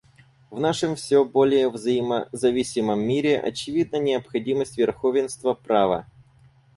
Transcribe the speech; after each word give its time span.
В 0.49 0.59
нашем 0.59 0.95
все 0.95 1.23
более 1.23 1.69
взаимозависимом 1.69 3.01
мире 3.01 3.39
очевидна 3.39 3.97
необходимость 3.97 4.79
верховенства 4.79 5.53
права. 5.53 6.07